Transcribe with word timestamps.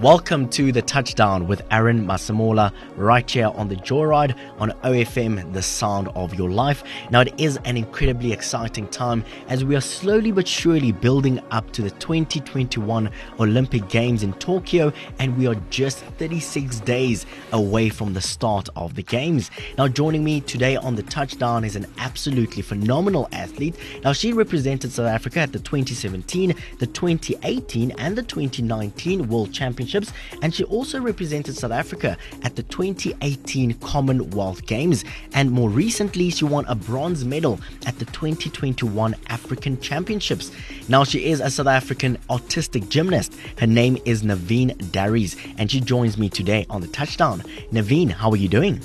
Welcome 0.00 0.48
to 0.50 0.70
the 0.70 0.80
touchdown 0.80 1.48
with 1.48 1.60
Aaron 1.72 2.06
Masemola 2.06 2.72
right 2.96 3.28
here 3.28 3.48
on 3.48 3.66
the 3.66 3.74
Joyride 3.74 4.38
on 4.60 4.70
OFM, 4.84 5.52
the 5.52 5.60
sound 5.60 6.06
of 6.14 6.34
your 6.36 6.50
life. 6.50 6.84
Now, 7.10 7.22
it 7.22 7.34
is 7.36 7.58
an 7.64 7.76
incredibly 7.76 8.30
exciting 8.32 8.86
time 8.86 9.24
as 9.48 9.64
we 9.64 9.74
are 9.74 9.80
slowly 9.80 10.30
but 10.30 10.46
surely 10.46 10.92
building 10.92 11.40
up 11.50 11.72
to 11.72 11.82
the 11.82 11.90
2021 11.90 13.10
Olympic 13.40 13.88
Games 13.88 14.22
in 14.22 14.34
Tokyo, 14.34 14.92
and 15.18 15.36
we 15.36 15.48
are 15.48 15.56
just 15.68 15.98
36 15.98 16.78
days 16.80 17.26
away 17.50 17.88
from 17.88 18.14
the 18.14 18.20
start 18.20 18.68
of 18.76 18.94
the 18.94 19.02
Games. 19.02 19.50
Now, 19.78 19.88
joining 19.88 20.22
me 20.22 20.40
today 20.42 20.76
on 20.76 20.94
the 20.94 21.02
touchdown 21.02 21.64
is 21.64 21.74
an 21.74 21.86
absolutely 21.98 22.62
phenomenal 22.62 23.28
athlete. 23.32 23.74
Now, 24.04 24.12
she 24.12 24.32
represented 24.32 24.92
South 24.92 25.08
Africa 25.08 25.40
at 25.40 25.50
the 25.50 25.58
2017, 25.58 26.54
the 26.78 26.86
2018, 26.86 27.90
and 27.98 28.14
the 28.14 28.22
2019 28.22 29.26
World 29.26 29.37
Championships 29.46 29.78
Championships, 29.78 30.12
and 30.42 30.54
she 30.54 30.64
also 30.64 31.00
represented 31.00 31.56
South 31.56 31.72
Africa 31.72 32.16
at 32.42 32.56
the 32.56 32.62
2018 32.64 33.74
Commonwealth 33.74 34.66
Games. 34.66 35.04
And 35.34 35.50
more 35.50 35.70
recently, 35.70 36.30
she 36.30 36.44
won 36.44 36.64
a 36.66 36.74
bronze 36.74 37.24
medal 37.24 37.60
at 37.86 37.98
the 37.98 38.04
2021 38.06 39.14
African 39.28 39.80
Championships. 39.80 40.50
Now, 40.88 41.04
she 41.04 41.30
is 41.30 41.40
a 41.40 41.50
South 41.50 41.66
African 41.66 42.18
artistic 42.30 42.88
gymnast. 42.88 43.34
Her 43.58 43.66
name 43.66 43.98
is 44.04 44.22
Naveen 44.22 44.90
Daries, 44.90 45.36
and 45.58 45.70
she 45.70 45.80
joins 45.80 46.18
me 46.18 46.28
today 46.28 46.66
on 46.70 46.80
the 46.80 46.88
touchdown. 46.88 47.42
Naveen, 47.72 48.10
how 48.10 48.30
are 48.30 48.36
you 48.36 48.48
doing? 48.48 48.80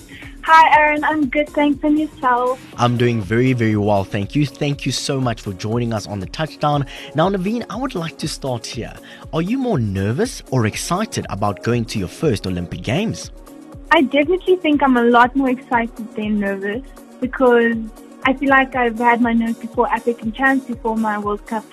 Hi, 0.46 0.78
Aaron. 0.78 1.06
I'm 1.06 1.30
good. 1.30 1.48
Thanks. 1.50 1.82
And 1.84 1.98
yourself? 1.98 2.62
I'm 2.78 2.98
doing 2.98 3.22
very, 3.22 3.54
very 3.54 3.78
well. 3.78 4.04
Thank 4.04 4.36
you. 4.36 4.46
Thank 4.46 4.86
you 4.86 4.92
so 4.92 5.22
much 5.22 5.40
for 5.40 5.54
joining 5.54 5.94
us 5.94 6.06
on 6.06 6.20
the 6.20 6.26
touchdown. 6.26 6.86
Now, 7.16 7.30
Naveen, 7.30 7.66
I 7.70 7.78
would 7.78 7.96
like 7.96 8.18
to 8.18 8.28
start 8.28 8.66
here. 8.66 8.94
Are 9.32 9.42
you 9.42 9.58
more 9.58 9.80
nervous 9.80 10.44
or 10.52 10.66
excited 10.66 11.26
about 11.30 11.64
going 11.64 11.86
to 11.86 12.00
your 12.00 12.10
first 12.10 12.46
Olympic 12.46 12.82
Games? 12.82 13.32
I 13.92 14.02
definitely 14.02 14.58
think 14.58 14.84
I'm 14.84 14.98
a 14.98 15.04
lot 15.04 15.34
more 15.34 15.50
excited 15.50 16.14
than 16.14 16.40
nervous 16.40 16.82
because 17.22 17.78
I 18.26 18.34
feel 18.34 18.50
like 18.50 18.76
I've 18.76 18.98
had 18.98 19.22
my 19.22 19.34
nerves 19.34 19.58
before 19.58 19.88
African 19.90 20.32
Champs, 20.32 20.66
before 20.66 20.96
my 20.96 21.18
World 21.20 21.46
Cup 21.46 21.66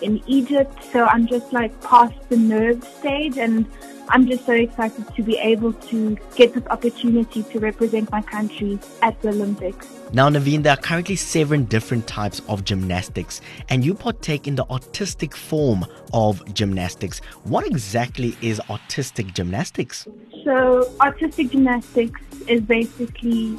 in 0.00 0.22
Egypt. 0.26 0.72
So 0.92 1.04
I'm 1.04 1.26
just 1.26 1.52
like 1.52 1.78
past 1.82 2.14
the 2.30 2.36
nerve 2.36 2.82
stage 2.98 3.36
and 3.36 3.66
I'm 4.10 4.26
just 4.26 4.46
so 4.46 4.52
excited 4.52 5.14
to 5.14 5.22
be 5.22 5.36
able 5.36 5.74
to 5.74 6.16
get 6.34 6.54
this 6.54 6.66
opportunity 6.68 7.42
to 7.42 7.58
represent 7.58 8.10
my 8.10 8.22
country 8.22 8.78
at 9.02 9.20
the 9.20 9.28
Olympics. 9.28 9.86
Now, 10.14 10.30
Naveen, 10.30 10.62
there 10.62 10.72
are 10.72 10.78
currently 10.78 11.16
seven 11.16 11.64
different 11.66 12.06
types 12.06 12.40
of 12.48 12.64
gymnastics, 12.64 13.42
and 13.68 13.84
you 13.84 13.92
partake 13.92 14.48
in 14.48 14.54
the 14.54 14.64
artistic 14.70 15.36
form 15.36 15.84
of 16.14 16.42
gymnastics. 16.54 17.20
What 17.44 17.66
exactly 17.66 18.34
is 18.40 18.58
artistic 18.70 19.34
gymnastics? 19.34 20.08
So, 20.42 20.90
artistic 21.02 21.50
gymnastics 21.50 22.18
is 22.46 22.62
basically 22.62 23.58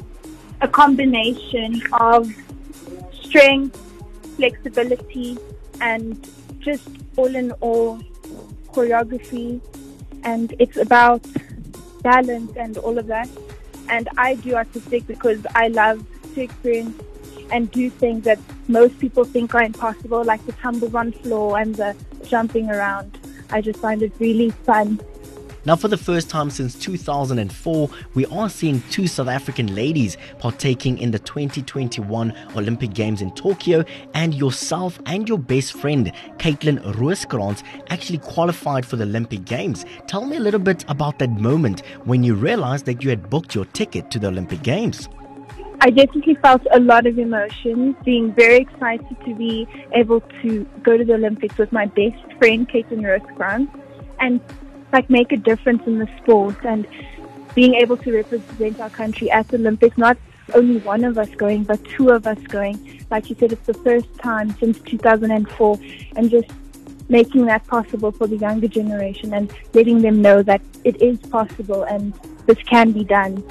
a 0.60 0.68
combination 0.68 1.82
of 1.92 2.32
strength, 3.12 3.80
flexibility, 4.36 5.38
and 5.80 6.28
just 6.60 6.88
all 7.16 7.34
in 7.34 7.52
all 7.60 8.00
choreography 8.72 9.60
and 10.22 10.54
it's 10.58 10.76
about 10.76 11.24
balance 12.02 12.52
and 12.56 12.76
all 12.78 12.98
of 12.98 13.06
that. 13.06 13.28
And 13.88 14.08
I 14.16 14.34
do 14.34 14.54
artistic 14.54 15.06
because 15.06 15.44
I 15.54 15.68
love 15.68 16.04
to 16.34 16.42
experience 16.42 17.00
and 17.50 17.70
do 17.70 17.90
things 17.90 18.24
that 18.24 18.38
most 18.68 18.98
people 19.00 19.24
think 19.24 19.54
are 19.54 19.62
impossible, 19.62 20.24
like 20.24 20.44
the 20.46 20.52
tumbles 20.52 20.94
on 20.94 21.12
floor 21.12 21.58
and 21.58 21.74
the 21.74 21.96
jumping 22.24 22.70
around. 22.70 23.18
I 23.50 23.60
just 23.60 23.80
find 23.80 24.02
it 24.02 24.12
really 24.20 24.50
fun 24.50 25.00
now, 25.66 25.76
for 25.76 25.88
the 25.88 25.98
first 25.98 26.30
time 26.30 26.48
since 26.48 26.74
2004, 26.74 27.90
we 28.14 28.24
are 28.26 28.48
seeing 28.48 28.82
two 28.90 29.06
South 29.06 29.28
African 29.28 29.74
ladies 29.74 30.16
partaking 30.38 30.96
in 30.96 31.10
the 31.10 31.18
2021 31.18 32.34
Olympic 32.56 32.94
Games 32.94 33.20
in 33.20 33.30
Tokyo, 33.32 33.84
and 34.14 34.32
yourself 34.32 34.98
and 35.04 35.28
your 35.28 35.38
best 35.38 35.74
friend, 35.74 36.12
Caitlin 36.38 36.82
Rooskrantz, 36.94 37.62
actually 37.90 38.18
qualified 38.18 38.86
for 38.86 38.96
the 38.96 39.04
Olympic 39.04 39.44
Games. 39.44 39.84
Tell 40.06 40.24
me 40.24 40.36
a 40.36 40.40
little 40.40 40.60
bit 40.60 40.82
about 40.88 41.18
that 41.18 41.30
moment 41.30 41.84
when 42.04 42.24
you 42.24 42.34
realized 42.34 42.86
that 42.86 43.04
you 43.04 43.10
had 43.10 43.28
booked 43.28 43.54
your 43.54 43.66
ticket 43.66 44.10
to 44.12 44.18
the 44.18 44.28
Olympic 44.28 44.62
Games. 44.62 45.10
I 45.82 45.90
definitely 45.90 46.36
felt 46.36 46.62
a 46.72 46.80
lot 46.80 47.06
of 47.06 47.18
emotions, 47.18 47.96
being 48.04 48.32
very 48.32 48.58
excited 48.58 49.16
to 49.26 49.34
be 49.34 49.68
able 49.92 50.22
to 50.42 50.66
go 50.82 50.96
to 50.96 51.04
the 51.04 51.14
Olympics 51.14 51.58
with 51.58 51.70
my 51.70 51.84
best 51.84 52.22
friend, 52.38 52.66
Caitlin 52.66 53.02
Rooskrantz, 53.02 53.68
and 54.20 54.40
like 54.92 55.08
make 55.10 55.32
a 55.32 55.36
difference 55.36 55.86
in 55.86 55.98
the 55.98 56.08
sport 56.18 56.56
and 56.64 56.86
being 57.54 57.74
able 57.74 57.96
to 57.96 58.12
represent 58.12 58.80
our 58.80 58.90
country 58.90 59.30
at 59.30 59.48
the 59.48 59.56
Olympics, 59.56 59.98
not 59.98 60.16
only 60.54 60.78
one 60.78 61.04
of 61.04 61.18
us 61.18 61.28
going, 61.36 61.64
but 61.64 61.84
two 61.84 62.10
of 62.10 62.26
us 62.26 62.38
going. 62.48 63.04
Like 63.10 63.28
you 63.28 63.36
said, 63.36 63.52
it's 63.52 63.66
the 63.66 63.74
first 63.74 64.12
time 64.18 64.54
since 64.58 64.78
2004, 64.80 65.78
and 66.16 66.30
just 66.30 66.50
making 67.08 67.44
that 67.46 67.66
possible 67.66 68.12
for 68.12 68.26
the 68.26 68.36
younger 68.36 68.68
generation 68.68 69.34
and 69.34 69.52
letting 69.74 70.00
them 70.00 70.22
know 70.22 70.42
that 70.42 70.60
it 70.84 71.02
is 71.02 71.18
possible 71.18 71.82
and 71.82 72.14
this 72.46 72.58
can 72.58 72.92
be 72.92 73.04
done. 73.04 73.42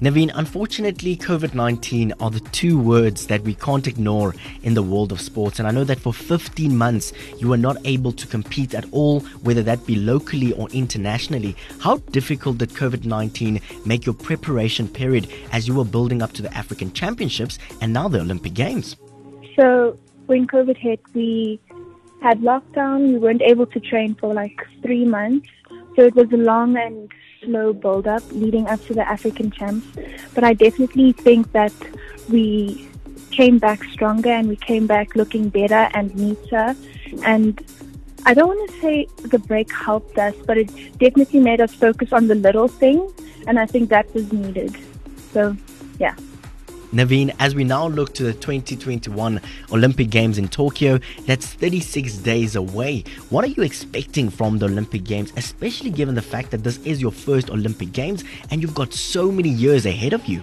Naveen, 0.00 0.30
unfortunately, 0.34 1.16
COVID 1.16 1.54
19 1.54 2.12
are 2.20 2.30
the 2.30 2.40
two 2.40 2.78
words 2.78 3.26
that 3.28 3.40
we 3.44 3.54
can't 3.54 3.86
ignore 3.86 4.34
in 4.62 4.74
the 4.74 4.82
world 4.82 5.10
of 5.10 5.22
sports. 5.22 5.58
And 5.58 5.66
I 5.66 5.70
know 5.70 5.84
that 5.84 5.98
for 5.98 6.12
15 6.12 6.76
months 6.76 7.14
you 7.38 7.48
were 7.48 7.56
not 7.56 7.78
able 7.86 8.12
to 8.12 8.26
compete 8.26 8.74
at 8.74 8.84
all, 8.92 9.20
whether 9.42 9.62
that 9.62 9.86
be 9.86 9.96
locally 9.96 10.52
or 10.52 10.68
internationally. 10.68 11.56
How 11.80 11.96
difficult 12.10 12.58
did 12.58 12.70
COVID 12.70 13.06
19 13.06 13.58
make 13.86 14.04
your 14.04 14.14
preparation 14.14 14.86
period 14.86 15.32
as 15.52 15.66
you 15.66 15.72
were 15.72 15.84
building 15.84 16.20
up 16.20 16.32
to 16.32 16.42
the 16.42 16.54
African 16.54 16.92
Championships 16.92 17.58
and 17.80 17.94
now 17.94 18.06
the 18.06 18.20
Olympic 18.20 18.52
Games? 18.52 18.96
So, 19.58 19.98
when 20.26 20.46
COVID 20.46 20.76
hit, 20.76 21.00
we 21.14 21.58
had 22.20 22.42
lockdown. 22.42 23.14
We 23.14 23.18
weren't 23.18 23.40
able 23.40 23.64
to 23.68 23.80
train 23.80 24.14
for 24.14 24.34
like 24.34 24.60
three 24.82 25.06
months. 25.06 25.48
So, 25.96 26.02
it 26.02 26.14
was 26.14 26.30
a 26.32 26.36
long 26.36 26.76
and 26.76 27.10
slow 27.42 27.72
build 27.72 28.06
up 28.06 28.22
leading 28.32 28.66
up 28.66 28.84
to 28.86 28.94
the 28.94 29.06
African 29.08 29.50
champs. 29.50 29.86
But 30.34 30.44
I 30.44 30.54
definitely 30.54 31.12
think 31.12 31.52
that 31.52 31.72
we 32.28 32.88
came 33.30 33.58
back 33.58 33.84
stronger 33.84 34.30
and 34.30 34.48
we 34.48 34.56
came 34.56 34.86
back 34.86 35.14
looking 35.14 35.48
better 35.48 35.88
and 35.94 36.14
neater. 36.14 36.74
And 37.24 37.62
I 38.24 38.34
don't 38.34 38.48
want 38.48 38.70
to 38.70 38.80
say 38.80 39.06
the 39.24 39.38
break 39.38 39.72
helped 39.72 40.18
us, 40.18 40.34
but 40.46 40.58
it 40.58 40.68
definitely 40.98 41.40
made 41.40 41.60
us 41.60 41.72
focus 41.74 42.12
on 42.12 42.28
the 42.28 42.34
little 42.34 42.68
things. 42.68 43.12
And 43.46 43.58
I 43.58 43.66
think 43.66 43.90
that 43.90 44.12
was 44.14 44.32
needed. 44.32 44.74
So, 45.32 45.56
yeah. 45.98 46.16
Naveen, 46.92 47.34
as 47.40 47.54
we 47.54 47.64
now 47.64 47.88
look 47.88 48.14
to 48.14 48.22
the 48.22 48.32
2021 48.32 49.40
Olympic 49.72 50.08
Games 50.08 50.38
in 50.38 50.48
Tokyo, 50.48 51.00
that's 51.26 51.46
36 51.54 52.18
days 52.18 52.54
away. 52.54 53.02
What 53.30 53.44
are 53.44 53.48
you 53.48 53.62
expecting 53.62 54.30
from 54.30 54.58
the 54.58 54.66
Olympic 54.66 55.04
Games, 55.04 55.32
especially 55.36 55.90
given 55.90 56.14
the 56.14 56.22
fact 56.22 56.52
that 56.52 56.62
this 56.62 56.78
is 56.78 57.02
your 57.02 57.10
first 57.10 57.50
Olympic 57.50 57.92
Games 57.92 58.22
and 58.50 58.62
you've 58.62 58.74
got 58.74 58.92
so 58.92 59.32
many 59.32 59.48
years 59.48 59.84
ahead 59.84 60.12
of 60.12 60.26
you? 60.26 60.42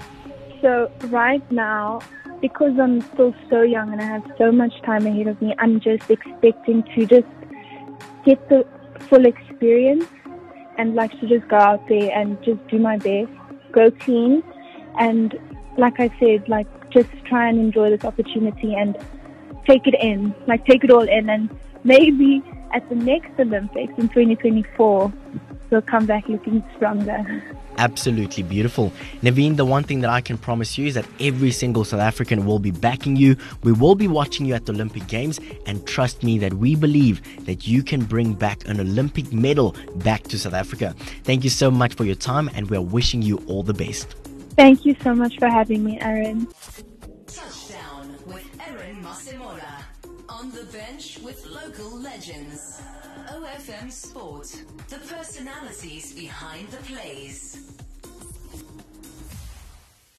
So, 0.62 0.92
right 1.06 1.50
now, 1.52 2.02
because 2.42 2.78
I'm 2.78 3.02
still 3.14 3.34
so 3.50 3.62
young 3.62 3.94
and 3.94 4.02
I 4.02 4.06
have 4.06 4.30
so 4.38 4.52
much 4.52 4.74
time 4.82 5.08
ahead 5.08 5.28
of 5.28 5.42
me, 5.42 5.56
I'm 5.60 5.80
just 5.80 6.10
expecting 6.10 6.84
to 6.96 7.06
just 7.06 7.28
get 8.26 8.50
the 8.50 8.66
full 9.08 9.26
experience 9.26 10.06
and 10.78 10.94
like 10.94 11.18
to 11.22 11.28
just 11.28 11.48
go 11.48 11.58
out 11.58 11.88
there 11.88 12.12
and 12.12 12.42
just 12.44 12.66
do 12.68 12.80
my 12.80 12.98
best, 12.98 13.32
go 13.72 13.92
clean, 13.92 14.44
and 15.00 15.40
like 15.78 16.00
I 16.00 16.10
said, 16.20 16.48
like 16.48 16.68
just 16.90 17.10
try 17.26 17.50
and 17.50 17.60
enjoy 17.60 17.90
this 17.90 18.06
opportunity 18.06 18.74
and 18.76 18.98
take 19.68 19.88
it 19.88 19.96
in, 20.00 20.34
like 20.48 20.66
take 20.66 20.84
it 20.84 20.92
all 20.92 21.08
in, 21.08 21.30
and 21.30 21.50
maybe 21.84 22.44
at 22.74 22.88
the 22.90 22.96
next 22.96 23.40
Olympics 23.40 23.94
in 23.98 24.10
2024, 24.10 25.14
we'll 25.70 25.82
come 25.82 26.06
back 26.06 26.28
looking 26.28 26.64
stronger. 26.76 27.44
Absolutely 27.78 28.44
beautiful. 28.44 28.92
Naveen, 29.24 29.58
the 29.58 29.66
one 29.66 29.84
thing 29.84 30.02
that 30.02 30.12
I 30.12 30.22
can 30.22 30.38
promise 30.38 30.78
you 30.78 30.86
is 30.86 30.94
that 30.94 31.08
every 31.20 31.50
single 31.50 31.84
South 31.84 32.02
African 32.02 32.46
will 32.46 32.60
be 32.60 32.70
backing 32.70 33.16
you. 33.16 33.36
We 33.64 33.72
will 33.72 33.96
be 33.96 34.08
watching 34.08 34.46
you 34.46 34.54
at 34.54 34.68
the 34.68 34.74
Olympic 34.74 35.08
Games, 35.08 35.40
and 35.66 35.86
trust 35.88 36.22
me 36.22 36.38
that 36.40 36.54
we 36.54 36.76
believe 36.76 37.46
that 37.46 37.66
you 37.66 37.82
can 37.82 38.06
bring 38.06 38.34
back 38.34 38.68
an 38.68 38.80
Olympic 38.80 39.34
medal 39.34 39.76
back 39.96 40.24
to 40.24 40.38
South 40.38 40.54
Africa. 40.54 40.94
Thank 41.24 41.44
you 41.44 41.50
so 41.50 41.72
much 41.72 41.96
for 41.96 42.04
your 42.04 42.16
time, 42.16 42.50
and 42.54 42.70
we're 42.70 42.82
wishing 42.82 43.24
you 43.24 43.38
all 43.48 43.64
the 43.64 43.74
best. 43.74 44.23
Thank 44.56 44.86
you 44.86 44.96
so 45.02 45.16
much 45.16 45.40
for 45.40 45.48
having 45.48 45.84
me, 45.84 46.00
Aaron. 46.00 46.48
Touchdown 47.26 48.16
with 48.28 48.48
Aaron 48.68 49.04
Masemola. 49.04 49.84
On 50.30 50.52
the 50.52 50.66
bench 50.66 51.20
with 51.24 51.46
local 51.48 51.98
legends. 52.00 52.80
OFM 53.30 53.92
Sport. 53.92 54.64
The 54.90 55.00
personalities 55.00 56.14
behind 56.14 56.68
the 56.70 56.78
plays. 56.78 57.83